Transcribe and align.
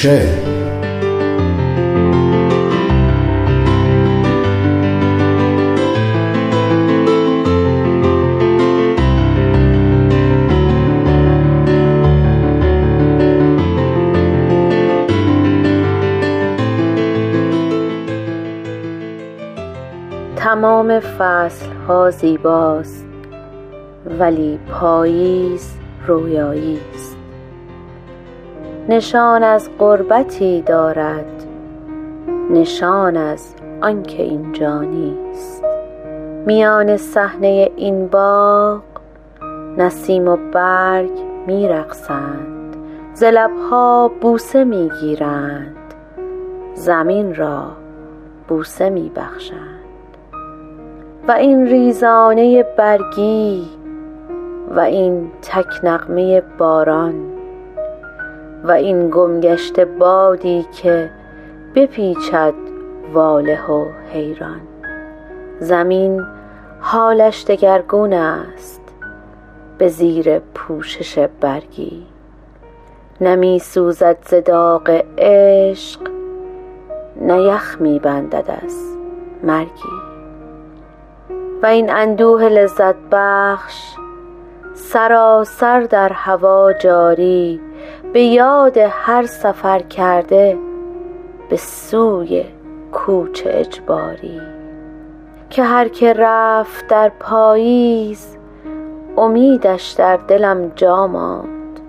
کوچه 0.00 0.28
تمام 20.36 21.00
فصل 21.00 21.72
ها 21.88 22.10
زیباست 22.10 23.06
ولی 24.18 24.58
پاییز 24.70 25.72
رویایی. 26.06 26.89
نشان 28.90 29.42
از 29.42 29.70
غربتی 29.78 30.62
دارد 30.62 31.44
نشان 32.50 33.16
از 33.16 33.54
آنکه 33.82 34.22
اینجا 34.22 34.82
نیست. 34.82 35.64
میان 36.46 36.96
صحنه 36.96 37.70
این 37.76 38.08
باغ 38.08 38.82
نسیم 39.76 40.28
و 40.28 40.36
برگ 40.52 41.10
می 41.46 41.68
رقصند 41.68 42.76
ز 43.14 43.24
لبها 43.24 44.10
بوسه 44.20 44.64
می 44.64 44.90
گیرند 45.00 45.94
زمین 46.74 47.34
را 47.34 47.64
بوسه 48.48 48.90
می 48.90 49.12
بخشند 49.16 50.16
و 51.28 51.32
این 51.32 51.66
ریزانه 51.66 52.62
برگی 52.62 53.68
و 54.70 54.80
این 54.80 55.30
تک 55.42 55.84
نغمه 55.84 56.42
باران 56.58 57.29
و 58.64 58.70
این 58.70 59.10
گمگشته 59.10 59.84
بادی 59.84 60.66
که 60.72 61.10
بپیچد 61.74 62.54
واله 63.12 63.66
و 63.66 63.84
حیران. 64.12 64.60
زمین 65.58 66.26
حالش 66.80 67.44
دگرگون 67.44 68.12
است 68.12 68.80
به 69.78 69.88
زیر 69.88 70.38
پوشش 70.38 71.18
برگی. 71.40 72.06
نه 73.20 73.36
می 73.36 73.58
سوزد 73.58 74.16
ز 74.22 74.34
داغ 74.34 75.02
عشق 75.18 76.00
نه 77.20 77.42
یخ 77.42 77.76
می 77.80 77.98
بندد 77.98 78.58
از 78.64 78.96
مرگی. 79.42 80.10
و 81.62 81.66
این 81.66 81.90
اندوه 81.90 82.42
لذت 82.42 82.94
بخش 83.12 83.94
سراسر 84.74 85.80
در 85.80 86.12
هوا 86.12 86.72
جاری 86.72 87.60
به 88.12 88.22
یاد 88.22 88.78
هر 88.78 89.26
سفر 89.26 89.78
کرده 89.78 90.58
به 91.50 91.56
سوی 91.56 92.44
کوچ 92.92 93.42
اجباری. 93.46 94.40
که 95.50 95.64
هر 95.64 95.88
که 95.88 96.12
رفت 96.12 96.86
در 96.86 97.08
پاییز 97.08 98.36
امیدش 99.16 99.90
در 99.90 100.16
دلم 100.16 100.72
جا 100.76 101.06
ماند. 101.06 101.80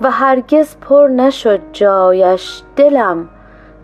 و 0.00 0.10
هرگز 0.10 0.76
پر 0.76 1.08
نشد 1.16 1.60
جایش 1.72 2.62
دلم 2.76 3.28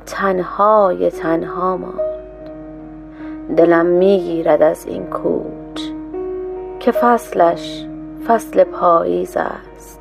تنهای 0.06 1.10
تنها 1.10 1.76
ماند. 1.76 2.00
دلم 3.56 3.86
می‌گیرد 3.86 4.62
از 4.62 4.86
این 4.86 5.06
کوچ 5.06 5.82
که 6.80 6.92
فصلش 6.92 7.86
فصل 8.26 8.64
پاییز 8.64 9.36
است. 9.36 9.95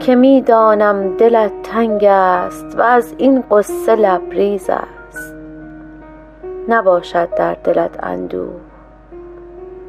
که 0.00 0.14
می‌دانم 0.14 1.16
دلت 1.16 1.62
تنگ 1.62 2.04
است 2.04 2.78
و 2.78 2.82
از 2.82 3.14
این 3.18 3.44
قصه 3.50 3.96
لبریز 3.96 4.70
است. 4.70 5.34
نباشد 6.68 7.34
در 7.34 7.54
دلت 7.54 8.04
اندوه 8.04 8.60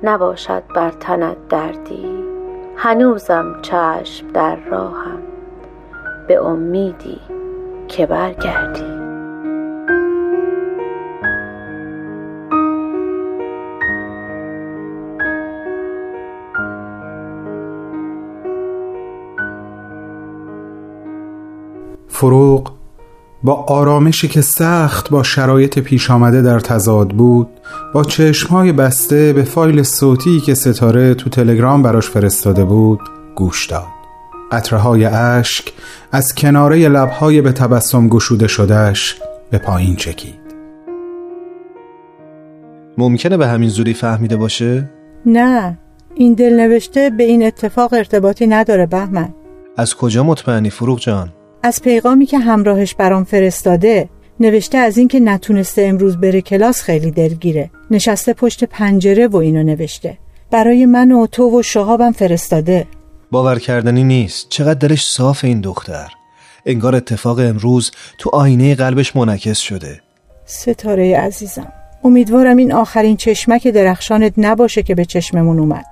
نباشد 0.04 0.64
بر 0.76 0.92
تنت 0.92 1.38
دردی. 1.50 2.24
هنوزم 2.76 3.56
چشم 3.62 4.28
در 4.28 4.56
راهم 4.56 5.20
به 6.28 6.46
امیدی 6.46 7.20
که 7.88 8.06
برگردی. 8.06 8.91
فروغ 22.22 22.72
با 23.44 23.54
آرامشی 23.54 24.28
که 24.28 24.42
سخت 24.42 25.09
با 25.09 25.24
شرایط 25.24 25.80
پیش 25.80 26.12
آمده 26.12 26.42
در 26.42 26.59
تضاد 26.59 27.09
بود 27.09 27.48
با 27.94 28.04
چشمهای 28.04 28.72
بسته 28.72 29.34
به 29.34 29.44
فایل 29.44 29.84
صوتی 29.84 30.40
که 30.40 30.54
ستاره 30.54 31.14
تو 31.14 31.30
تلگرام 31.30 31.84
براش 31.84 32.10
فرستاده 32.10 32.66
بود 32.66 33.00
گوش 33.36 33.68
داد 33.68 33.88
قطره 34.52 34.80
های 34.80 35.06
اشک 35.06 35.74
از 36.12 36.36
کناره 36.36 36.88
لبهای 36.88 37.42
به 37.42 37.52
تبسم 37.52 38.08
گشوده 38.08 38.48
شدهش 38.48 39.16
به 39.52 39.58
پایین 39.58 39.96
چکید 39.96 40.42
ممکنه 42.98 43.38
به 43.38 43.48
همین 43.48 43.70
زودی 43.70 43.94
فهمیده 43.94 44.38
باشه؟ 44.38 44.90
نه 45.26 45.78
این 46.16 46.34
دل 46.34 46.54
نوشته 46.54 47.10
به 47.10 47.24
این 47.24 47.46
اتفاق 47.46 47.94
ارتباطی 47.94 48.48
نداره 48.48 48.86
بهمن 48.86 49.34
از 49.78 49.96
کجا 49.96 50.24
مطمئنی 50.24 50.70
فروغ 50.70 51.00
جان؟ 51.00 51.30
از 51.64 51.82
پیغامی 51.82 52.26
که 52.26 52.40
همراهش 52.40 52.96
برام 52.96 53.24
فرستاده 53.24 54.10
نوشته 54.40 54.78
از 54.78 54.98
اینکه 54.98 55.20
نتونسته 55.20 55.82
امروز 55.82 56.18
بره 56.18 56.42
کلاس 56.42 56.82
خیلی 56.82 57.12
دلگیره 57.12 57.70
نشسته 57.92 58.34
پشت 58.34 58.64
پنجره 58.64 59.28
و 59.28 59.38
اینو 59.38 59.64
نوشته. 59.64 60.18
برای 60.52 60.86
من 60.86 61.12
و 61.12 61.28
تو 61.28 61.60
و 61.60 61.62
شهابم 61.62 62.12
فرستاده. 62.12 62.88
باور 63.32 63.60
کردنی 63.60 64.04
نیست. 64.04 64.50
چقدر 64.50 64.88
دلش 64.88 65.06
صاف 65.06 65.44
این 65.44 65.62
دختر. 65.62 66.12
انگار 66.66 66.96
اتفاق 66.96 67.40
امروز 67.40 67.92
تو 68.18 68.30
آینه 68.34 68.76
قلبش 68.76 69.16
منعکس 69.16 69.58
شده. 69.58 70.02
ستاره 70.46 71.18
عزیزم 71.18 71.72
امیدوارم 72.04 72.58
این 72.58 72.74
آخرین 72.74 73.18
چشمک 73.18 73.68
درخشانت 73.68 74.34
نباشه 74.38 74.84
که 74.84 74.96
به 74.96 75.06
چشممون 75.06 75.60
اومد. 75.60 75.86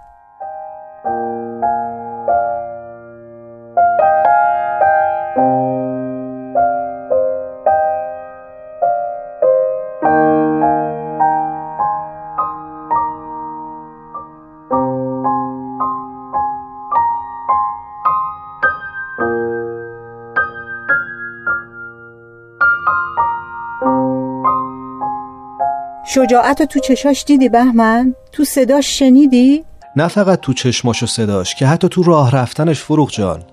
شجاعت 26.11 26.63
تو 26.63 26.79
چشاش 26.79 27.23
دیدی 27.23 27.49
بهمن؟ 27.49 28.15
تو 28.31 28.43
صداش 28.45 28.99
شنیدی؟ 28.99 29.63
نه 29.95 30.07
فقط 30.07 30.39
تو 30.39 30.53
چشماش 30.53 31.03
و 31.03 31.05
صداش 31.05 31.55
که 31.55 31.67
حتی 31.67 31.89
تو 31.89 32.03
راه 32.03 32.31
رفتنش 32.31 32.81
فروغ 32.81 33.11
جان. 33.11 33.43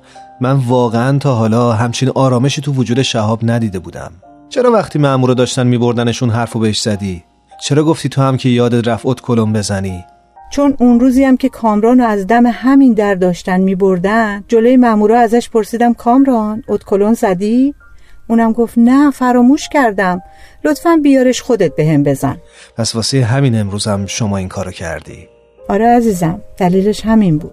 من 0.41 0.53
واقعا 0.53 1.19
تا 1.19 1.35
حالا 1.35 1.73
همچین 1.73 2.13
آرامشی 2.15 2.61
تو 2.61 2.73
وجود 2.73 3.03
شهاب 3.03 3.41
ندیده 3.43 3.79
بودم. 3.79 4.13
چرا 4.49 4.73
وقتی 4.73 4.99
مأمورا 4.99 5.35
داشتن 5.35 5.67
میبردنشون 5.67 6.31
حرفو 6.31 6.59
بهش 6.59 6.81
زدی؟ 6.81 7.25
چرا 7.63 7.85
گفتی 7.85 8.09
تو 8.09 8.23
هم 8.23 8.37
که 8.37 8.49
یادت 8.49 8.89
رفت 8.89 9.21
کلم 9.21 9.53
بزنی؟ 9.53 10.05
چون 10.51 10.77
اون 10.79 11.01
روزی 11.01 11.25
هم 11.25 11.37
که 11.37 11.49
کامران 11.49 12.01
از 12.01 12.27
دم 12.27 12.47
همین 12.47 12.93
در 12.93 13.15
داشتن 13.15 13.61
میبردن 13.61 14.45
جلوی 14.49 14.77
مامورا 14.77 15.21
ازش 15.21 15.51
پرسیدم 15.51 15.95
کامران 15.95 16.63
اتکلون 16.69 17.15
زدی؟ 17.15 17.75
اونم 18.29 18.53
گفت 18.53 18.75
نه 18.77 19.11
فراموش 19.11 19.69
کردم. 19.69 20.23
لطفا 20.65 21.01
بیارش 21.03 21.43
خودت 21.43 21.77
به 21.77 21.87
هم 21.87 22.03
بزن. 22.03 22.37
پس 22.77 22.95
واسه 22.95 23.25
همین 23.25 23.61
امروزم 23.61 24.07
شما 24.07 24.37
این 24.37 24.49
کارو 24.49 24.71
کردی. 24.71 25.29
آره 25.69 25.87
عزیزم 25.87 26.41
دلیلش 26.57 27.05
همین 27.05 27.39
بود. 27.39 27.53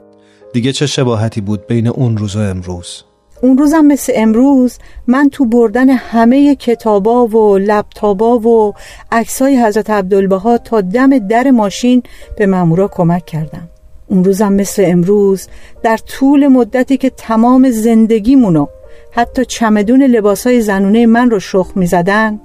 دیگه 0.53 0.71
چه 0.71 0.85
شباهتی 0.85 1.41
بود 1.41 1.67
بین 1.67 1.87
اون 1.87 2.17
روز 2.17 2.35
و 2.35 2.39
امروز؟ 2.39 3.03
اون 3.41 3.57
روزم 3.57 3.85
مثل 3.85 4.13
امروز 4.15 4.77
من 5.07 5.29
تو 5.29 5.45
بردن 5.45 5.89
همه 5.89 6.55
کتابا 6.55 7.27
و 7.27 7.57
لپتاپا 7.57 8.39
و 8.39 8.73
عکسای 9.11 9.63
حضرت 9.63 9.89
عبدالبها 9.89 10.57
تا 10.57 10.81
دم 10.81 11.17
در 11.17 11.51
ماشین 11.51 12.03
به 12.37 12.45
مامورا 12.45 12.87
کمک 12.87 13.25
کردم. 13.25 13.69
اون 14.07 14.23
روزم 14.23 14.53
مثل 14.53 14.83
امروز 14.87 15.47
در 15.83 15.97
طول 15.97 16.47
مدتی 16.47 16.97
که 16.97 17.09
تمام 17.09 17.71
زندگیمونو 17.71 18.67
حتی 19.15 19.45
چمدون 19.45 20.03
لباسای 20.03 20.61
زنونه 20.61 21.05
من 21.05 21.29
رو 21.29 21.39
شخ 21.39 21.71
می 21.75 21.85
زدن 21.85 22.39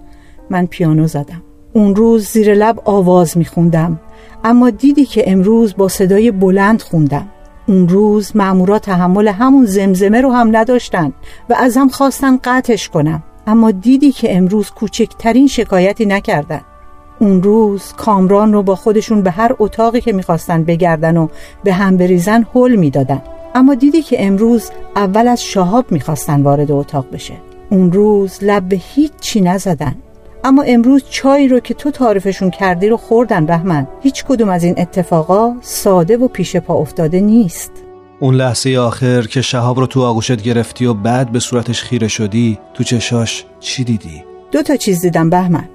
من 0.50 0.67
پیانو 0.67 1.06
زدم. 1.06 1.43
اون 1.73 1.97
روز 1.97 2.29
زیر 2.29 2.55
لب 2.55 2.81
آواز 2.85 3.38
می 3.38 3.44
خوندم 3.44 4.00
اما 4.44 4.70
دیدی 4.70 5.05
که 5.05 5.32
امروز 5.32 5.76
با 5.76 5.88
صدای 5.88 6.31
بلند 6.31 6.82
خوندم. 6.82 7.29
اون 7.67 7.88
روز 7.88 8.37
مامورا 8.37 8.79
تحمل 8.79 9.29
همون 9.29 9.65
زمزمه 9.65 10.20
رو 10.20 10.32
هم 10.32 10.56
نداشتن 10.56 11.12
و 11.50 11.55
از 11.59 11.76
هم 11.76 11.88
خواستن 11.88 12.38
قطعش 12.44 12.88
کنم. 12.88 13.23
اما 13.47 13.71
دیدی 13.71 14.12
که 14.12 14.37
امروز 14.37 14.71
کوچکترین 14.71 15.47
شکایتی 15.47 16.06
نکردن. 16.06 16.61
اون 17.19 17.43
روز 17.43 17.93
کامران 17.97 18.53
رو 18.53 18.62
با 18.62 18.75
خودشون 18.75 19.23
به 19.23 19.31
هر 19.31 19.55
اتاقی 19.59 20.00
که 20.00 20.12
می‌خواستن 20.12 20.64
بگردن 20.64 21.17
و 21.17 21.29
به 21.64 21.73
هم 21.73 21.97
بریزن 21.97 22.47
حل 22.55 22.76
می‌دادن. 22.76 23.23
اما 23.55 23.75
دیدی 23.75 24.03
که 24.03 24.27
امروز 24.27 24.71
اول 24.97 25.29
از 25.29 25.43
شهاب 25.43 25.93
می‌خواستن 25.93 26.43
وارد 26.43 26.73
اتاق 26.73 27.11
بشه. 27.12 27.35
اون 27.71 27.93
روز 27.93 28.39
لب 28.43 28.69
به 28.69 28.77
هیچ 28.77 29.12
چی 29.21 29.41
نزدن. 29.41 29.95
اما 30.45 30.62
امروز 30.62 31.05
چایی 31.11 31.49
رو 31.49 31.61
که 31.61 31.75
تو 31.75 31.91
تعریفشون 31.91 32.50
کردی 32.50 32.89
رو 32.89 32.97
خوردن 32.97 33.47
بهمن. 33.47 33.87
هیچ 34.03 34.25
کدوم 34.25 34.49
از 34.49 34.65
این 34.65 34.75
اتفاقا 34.79 35.56
ساده 35.61 36.17
و 36.17 36.29
پیش 36.29 36.56
پا 36.56 36.75
افتاده 36.75 37.21
نیست. 37.21 37.73
اون 38.21 38.35
لحظه 38.35 38.77
آخر 38.77 39.23
که 39.23 39.43
شهاب 39.43 39.79
رو 39.79 39.87
تو 39.87 40.03
آغوشت 40.03 40.43
گرفتی 40.43 40.87
و 40.87 40.95
بعد 40.95 41.33
به 41.33 41.39
صورتش 41.39 41.83
خیره 41.83 42.09
شدی 42.09 42.59
تو 42.75 42.85
چشاش 42.85 43.45
چی 43.61 43.85
دیدی؟ 43.85 44.25
دو 44.53 44.62
تا 44.62 44.77
چیز 44.77 45.00
دیدم 45.00 45.31
بهمن. 45.31 45.69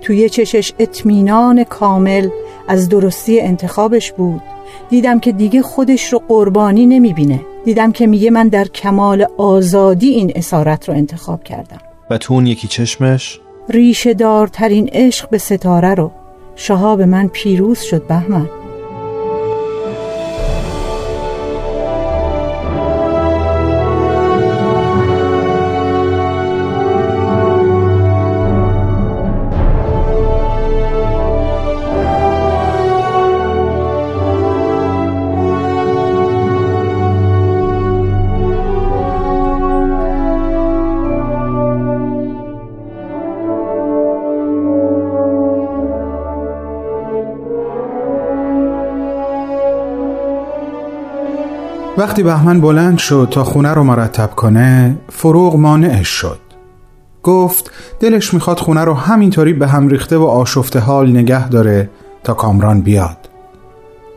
توی 0.00 0.28
چشش 0.28 0.72
اطمینان 0.78 1.64
کامل 1.64 2.28
از 2.68 2.88
درستی 2.88 3.40
انتخابش 3.40 4.12
بود. 4.12 4.42
دیدم 4.90 5.20
که 5.20 5.32
دیگه 5.32 5.62
خودش 5.62 6.12
رو 6.12 6.22
قربانی 6.28 6.86
نمی‌بینه. 6.86 7.40
دیدم 7.64 7.92
که 7.92 8.06
میگه 8.06 8.30
من 8.30 8.48
در 8.48 8.64
کمال 8.64 9.26
آزادی 9.36 10.08
این 10.08 10.32
اسارت 10.34 10.88
رو 10.88 10.94
انتخاب 10.94 11.44
کردم. 11.44 11.78
و 12.10 12.18
تو 12.18 12.34
اون 12.34 12.46
یکی 12.46 12.68
چشمش؟ 12.68 13.40
ریشه 13.68 14.14
دارترین 14.14 14.88
عشق 14.92 15.28
به 15.28 15.38
ستاره 15.38 15.94
رو. 15.94 16.10
شهاب 16.56 17.02
من 17.02 17.28
پیروز 17.28 17.80
شد 17.80 18.06
بهمن. 18.06 18.48
وقتی 51.98 52.22
بهمن 52.22 52.60
بلند 52.60 52.98
شد 52.98 53.28
تا 53.30 53.44
خونه 53.44 53.74
رو 53.74 53.84
مرتب 53.84 54.30
کنه 54.30 54.96
فروغ 55.08 55.56
مانعش 55.56 56.08
شد. 56.08 56.38
گفت 57.22 57.70
دلش 58.00 58.34
می‌خواد 58.34 58.58
خونه 58.58 58.84
رو 58.84 58.94
همینطوری 58.94 59.52
به 59.52 59.68
هم 59.68 59.88
ریخته 59.88 60.16
و 60.16 60.24
آشفته 60.24 60.78
حال 60.78 61.10
نگه 61.10 61.48
داره 61.48 61.90
تا 62.24 62.34
کامران 62.34 62.80
بیاد. 62.80 63.16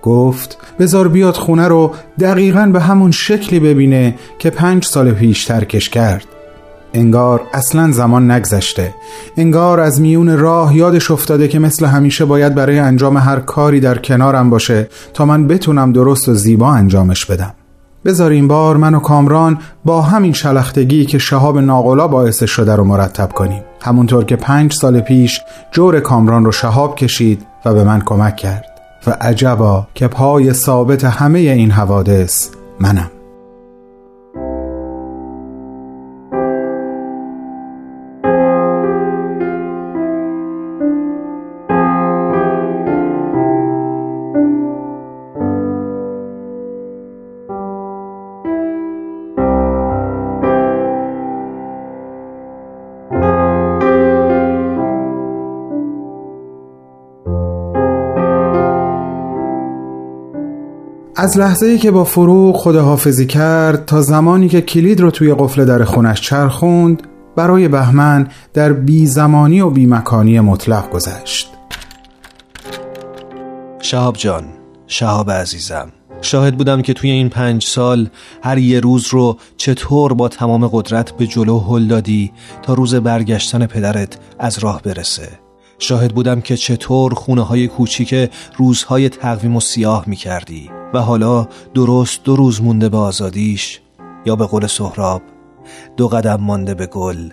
گفت 0.01 0.57
بزار 0.79 1.07
بیاد 1.07 1.33
خونه 1.33 1.67
رو 1.67 1.91
دقیقا 2.19 2.65
به 2.73 2.79
همون 2.79 3.11
شکلی 3.11 3.59
ببینه 3.59 4.15
که 4.39 4.49
پنج 4.49 4.85
سال 4.85 5.11
پیش 5.11 5.45
ترکش 5.45 5.89
کرد. 5.89 6.25
انگار 6.93 7.41
اصلا 7.53 7.91
زمان 7.91 8.31
نگذشته. 8.31 8.93
انگار 9.37 9.79
از 9.79 10.01
میون 10.01 10.37
راه 10.37 10.75
یادش 10.75 11.11
افتاده 11.11 11.47
که 11.47 11.59
مثل 11.59 11.85
همیشه 11.85 12.25
باید 12.25 12.55
برای 12.55 12.79
انجام 12.79 13.17
هر 13.17 13.39
کاری 13.39 13.79
در 13.79 13.97
کنارم 13.97 14.49
باشه 14.49 14.87
تا 15.13 15.25
من 15.25 15.47
بتونم 15.47 15.91
درست 15.91 16.29
و 16.29 16.33
زیبا 16.33 16.71
انجامش 16.73 17.25
بدم. 17.25 17.53
بذار 18.07 18.31
این 18.31 18.47
بار 18.47 18.77
من 18.77 18.95
و 18.95 18.99
کامران 18.99 19.59
با 19.85 20.01
همین 20.01 20.33
شلختگی 20.33 21.05
که 21.05 21.17
شهاب 21.17 21.59
ناقلا 21.59 22.07
باعث 22.07 22.43
شده 22.43 22.75
رو 22.75 22.83
مرتب 22.83 23.33
کنیم. 23.33 23.63
همونطور 23.81 24.25
که 24.25 24.35
پنج 24.35 24.73
سال 24.73 24.99
پیش 24.99 25.41
جور 25.71 25.99
کامران 25.99 26.45
رو 26.45 26.51
شهاب 26.51 26.95
کشید 26.95 27.45
و 27.65 27.73
به 27.73 27.83
من 27.83 28.01
کمک 28.01 28.35
کرد. 28.35 28.65
و 29.07 29.11
عجبا 29.21 29.87
که 29.95 30.07
پای 30.07 30.53
ثابت 30.53 31.03
همه 31.03 31.39
این 31.39 31.71
حوادث 31.71 32.49
منم. 32.79 33.11
از 61.27 61.37
لحظه 61.37 61.65
ای 61.65 61.77
که 61.77 61.91
با 61.91 62.03
فروغ 62.03 62.57
خداحافظی 62.57 63.25
کرد 63.25 63.85
تا 63.85 64.01
زمانی 64.01 64.49
که 64.49 64.61
کلید 64.61 64.99
رو 64.99 65.11
توی 65.11 65.33
قفل 65.33 65.65
در 65.65 65.83
خونش 65.83 66.21
چرخوند 66.21 67.03
برای 67.35 67.67
بهمن 67.67 68.27
در 68.53 68.73
بی 68.73 69.07
زمانی 69.07 69.61
و 69.61 69.69
بی 69.69 69.85
مکانی 69.85 70.39
مطلق 70.39 70.89
گذشت. 70.89 71.51
شهاب 73.81 74.15
جان 74.15 74.43
شهاب 74.87 75.31
عزیزم 75.31 75.91
شاهد 76.21 76.57
بودم 76.57 76.81
که 76.81 76.93
توی 76.93 77.11
این 77.11 77.29
پنج 77.29 77.63
سال 77.63 78.09
هر 78.43 78.57
یه 78.57 78.79
روز 78.79 79.07
رو 79.07 79.37
چطور 79.57 80.13
با 80.13 80.29
تمام 80.29 80.67
قدرت 80.67 81.11
به 81.11 81.27
جلو 81.27 81.59
هل 81.59 81.87
دادی 81.87 82.31
تا 82.61 82.73
روز 82.73 82.95
برگشتن 82.95 83.65
پدرت 83.65 84.17
از 84.39 84.59
راه 84.59 84.81
برسه. 84.81 85.46
شاهد 85.79 86.13
بودم 86.13 86.41
که 86.41 86.57
چطور 86.57 87.13
خونه 87.13 87.41
های 87.41 87.67
کوچیک 87.67 88.31
روزهای 88.57 89.09
تقویم 89.09 89.55
و 89.55 89.59
سیاه 89.59 90.03
می 90.07 90.15
کردی 90.15 90.69
و 90.93 91.01
حالا 91.01 91.47
درست 91.73 92.23
دو 92.23 92.35
روز 92.35 92.61
مونده 92.61 92.89
به 92.89 92.97
آزادیش 92.97 93.79
یا 94.25 94.35
به 94.35 94.45
قول 94.45 94.67
سهراب 94.67 95.21
دو 95.97 96.07
قدم 96.07 96.35
مانده 96.35 96.73
به 96.73 96.85
گل. 96.85 97.29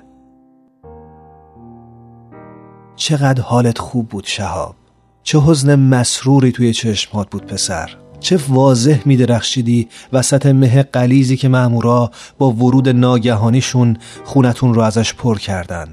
چقدر 2.97 3.43
حالت 3.43 3.79
خوب 3.79 4.09
بود 4.09 4.25
شهاب. 4.27 4.75
چه 5.23 5.39
حزن 5.39 5.75
مسروری 5.75 6.53
توی 6.53 6.73
چشمات 6.73 7.31
بود 7.31 7.47
پسر. 7.47 7.91
چه 8.21 8.41
واضح 8.49 9.03
می 9.05 9.17
درخشیدی 9.17 9.89
وسط 10.13 10.47
مه 10.47 10.83
قلیزی 10.83 11.37
که 11.37 11.49
مامورا 11.49 12.11
با 12.39 12.51
ورود 12.51 12.89
ناگهانیشون 12.89 13.97
خونتون 14.25 14.75
رو 14.75 14.81
ازش 14.81 15.15
پر 15.15 15.39
کردن. 15.39 15.89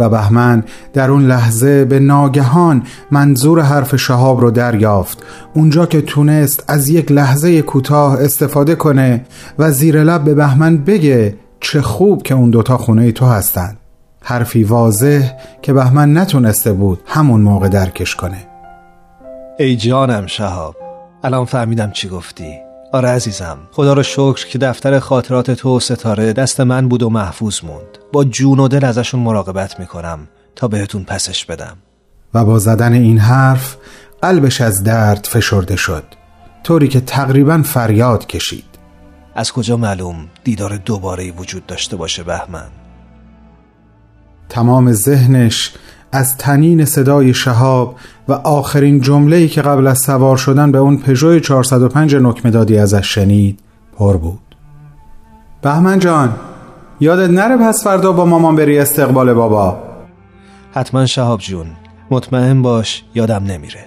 و 0.00 0.08
بهمن 0.08 0.64
در 0.92 1.10
اون 1.10 1.26
لحظه 1.26 1.84
به 1.84 1.98
ناگهان 1.98 2.82
منظور 3.10 3.60
حرف 3.60 3.96
شهاب 3.96 4.40
رو 4.40 4.50
دریافت. 4.50 5.18
اونجا 5.54 5.86
که 5.86 6.00
تونست 6.00 6.64
از 6.68 6.88
یک 6.88 7.12
لحظه 7.12 7.62
کوتاه 7.62 8.20
استفاده 8.20 8.74
کنه 8.74 9.24
و 9.58 9.70
زیر 9.70 10.04
لب 10.04 10.24
به 10.24 10.34
بهمن 10.34 10.78
بگه 10.78 11.36
چه 11.60 11.82
خوب 11.82 12.22
که 12.22 12.34
اون 12.34 12.50
دوتا 12.50 12.76
خونه 12.76 13.12
تو 13.12 13.26
هستن. 13.26 13.76
حرفی 14.22 14.64
واضح 14.64 15.32
که 15.62 15.72
بهمن 15.72 16.18
نتونسته 16.18 16.72
بود 16.72 17.00
همون 17.06 17.40
موقع 17.40 17.68
درکش 17.68 18.16
کنه. 18.16 18.46
ای 19.58 19.76
جانم 19.76 20.26
شهاب 20.26 20.76
الان 21.24 21.44
فهمیدم 21.44 21.90
چی 21.90 22.08
گفتی. 22.08 22.58
آره 22.92 23.08
عزیزم 23.08 23.58
خدا 23.72 23.92
رو 23.92 24.02
شکر 24.02 24.46
که 24.46 24.58
دفتر 24.58 24.98
خاطرات 24.98 25.50
تو 25.50 25.76
و 25.76 25.80
ستاره 25.80 26.32
دست 26.32 26.60
من 26.60 26.88
بود 26.88 27.02
و 27.02 27.10
محفوظ 27.10 27.64
موند. 27.64 27.99
با 28.12 28.24
جون 28.24 28.58
و 28.58 28.68
دل 28.68 28.84
ازشون 28.84 29.20
مراقبت 29.20 29.80
می‌کنم 29.80 30.18
تا 30.56 30.68
بهتون 30.68 31.04
پسش 31.04 31.44
بدم. 31.44 31.76
و 32.34 32.44
با 32.44 32.58
زدن 32.58 32.92
این 32.92 33.18
حرف 33.18 33.76
قلبش 34.22 34.60
از 34.60 34.84
درد 34.84 35.28
فشرده 35.30 35.76
شد. 35.76 36.04
طوری 36.64 36.88
که 36.88 37.00
تقریبا 37.00 37.62
فریاد 37.62 38.26
کشید. 38.26 38.64
از 39.34 39.52
کجا 39.52 39.76
معلوم 39.76 40.16
دیدار 40.44 40.76
دوباره 40.76 41.32
وجود 41.32 41.66
داشته 41.66 41.96
باشه 41.96 42.22
بهمن؟ 42.22 42.68
تمام 44.48 44.92
ذهنش 44.92 45.74
از 46.12 46.36
تنین 46.36 46.84
صدای 46.84 47.34
شهاب 47.34 47.96
و 48.28 48.32
آخرین 48.32 49.00
جمله‌ای 49.00 49.48
که 49.48 49.62
قبل 49.62 49.86
از 49.86 49.98
سوار 49.98 50.36
شدن 50.36 50.72
به 50.72 50.78
اون 50.78 50.98
پژو 50.98 51.38
405 51.38 52.16
نکمدادی 52.16 52.78
ازش 52.78 53.14
شنید 53.14 53.60
پر 53.96 54.16
بود. 54.16 54.56
بهمن 55.62 55.98
جان! 55.98 56.49
یادت 57.00 57.30
نره 57.30 57.56
پس 57.56 57.84
فردا 57.84 58.12
با 58.12 58.24
مامان 58.24 58.56
بری 58.56 58.78
استقبال 58.78 59.34
بابا. 59.34 59.78
حتما 60.74 61.06
شهاب 61.06 61.40
جون 61.40 61.66
مطمئن 62.10 62.62
باش 62.62 63.04
یادم 63.14 63.44
نمیره. 63.44 63.86